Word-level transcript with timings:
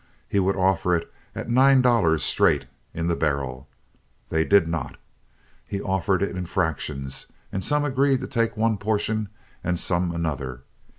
He 0.27 0.39
would 0.39 0.55
offer 0.55 0.95
it 0.95 1.13
at 1.35 1.47
nine 1.47 1.83
dollars 1.83 2.23
straight, 2.23 2.65
in 2.91 3.05
the 3.05 3.15
barrel. 3.15 3.67
They 4.29 4.43
did 4.43 4.67
not. 4.67 4.95
He 5.67 5.79
offered 5.79 6.23
it 6.23 6.35
in 6.35 6.45
fractions, 6.47 7.27
and 7.51 7.63
some 7.63 7.85
agreed 7.85 8.19
to 8.21 8.27
take 8.27 8.57
one 8.57 8.77
portion, 8.79 9.29
and 9.63 9.77
some 9.77 10.11
another. 10.11 10.63